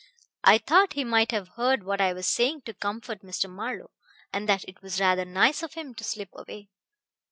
[0.43, 3.47] I thought he might have heard what I was saying to comfort Mr.
[3.47, 3.91] Marlowe,
[4.33, 6.69] and that it was rather nice of him to slip away.